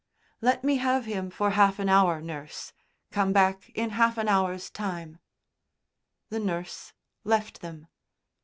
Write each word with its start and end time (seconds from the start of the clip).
"Let 0.41 0.63
me 0.63 0.77
have 0.77 1.05
him 1.05 1.29
for 1.29 1.51
half 1.51 1.77
an 1.77 1.87
hour, 1.87 2.19
nurse. 2.21 2.73
Come 3.11 3.33
back 3.33 3.69
in 3.75 3.91
half 3.91 4.17
an 4.17 4.27
hour's 4.27 4.71
time." 4.71 5.19
The 6.29 6.39
nurse 6.39 6.93
left 7.23 7.61
them. 7.61 7.85